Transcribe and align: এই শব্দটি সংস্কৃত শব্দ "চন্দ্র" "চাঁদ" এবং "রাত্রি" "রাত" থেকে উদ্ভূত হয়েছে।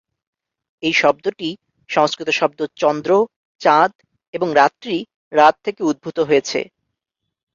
এই 0.83 0.93
শব্দটি 0.93 1.49
সংস্কৃত 1.89 2.29
শব্দ 2.31 2.59
"চন্দ্র" 2.77 3.11
"চাঁদ" 3.61 3.91
এবং 4.33 4.47
"রাত্রি" 4.55 4.97
"রাত" 5.33 5.55
থেকে 5.65 5.81
উদ্ভূত 5.83 6.17
হয়েছে। 6.19 6.59